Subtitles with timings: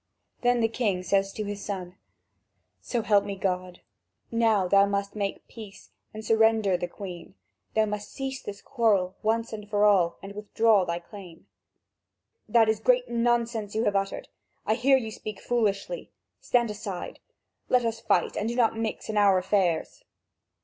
[0.41, 1.95] Then the king says to his son:
[2.81, 3.81] "So help me God,
[4.31, 7.35] now thou must make peace and surrender the Queen.
[7.75, 11.45] Thou must cease this quarrel once for all and withdraw thy claim."
[12.49, 14.27] "That is great nonsense you have uttered!
[14.65, 16.09] I hear you speak foolishly.
[16.39, 17.19] Stand aside!
[17.69, 20.03] Let us fight, and do not mix in our affairs!"